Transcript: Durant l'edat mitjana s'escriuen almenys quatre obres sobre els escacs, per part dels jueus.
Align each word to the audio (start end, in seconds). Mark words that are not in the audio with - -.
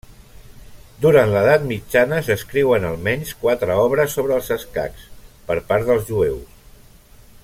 Durant 1.03 1.33
l'edat 1.33 1.67
mitjana 1.71 2.21
s'escriuen 2.29 2.87
almenys 2.93 3.35
quatre 3.45 3.77
obres 3.83 4.17
sobre 4.19 4.35
els 4.39 4.49
escacs, 4.59 5.05
per 5.51 5.59
part 5.69 5.89
dels 5.91 6.09
jueus. 6.09 6.61